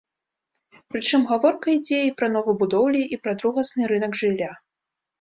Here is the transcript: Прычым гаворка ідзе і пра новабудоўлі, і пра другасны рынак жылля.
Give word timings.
Прычым 0.93 1.21
гаворка 1.33 1.67
ідзе 1.77 2.01
і 2.07 2.15
пра 2.23 2.33
новабудоўлі, 2.35 3.01
і 3.13 3.23
пра 3.23 3.39
другасны 3.45 3.81
рынак 3.97 4.21
жылля. 4.27 4.51